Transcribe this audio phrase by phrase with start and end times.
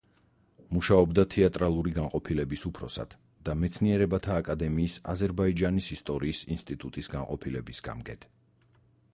[0.75, 3.13] მუშაობდა თეატრალური განყოფილების უფროსად
[3.49, 8.27] და მეცნიერებათა აკადემიის აზერბაიჯანის ისტორიის ინსტიტუტის განყოფილების გამგედ.